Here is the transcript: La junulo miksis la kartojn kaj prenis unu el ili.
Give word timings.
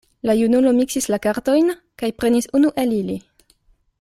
La 0.27 0.35
junulo 0.37 0.71
miksis 0.77 1.07
la 1.15 1.19
kartojn 1.25 1.69
kaj 2.03 2.11
prenis 2.23 2.51
unu 2.61 2.75
el 2.85 2.99
ili. 3.03 3.21